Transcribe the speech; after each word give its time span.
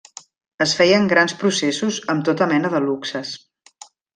Es 0.65 0.71
feien 0.79 1.05
grans 1.11 1.35
processos 1.43 2.01
amb 2.15 2.27
tota 2.31 2.51
mena 2.55 2.73
de 2.77 2.85
luxes. 2.89 3.39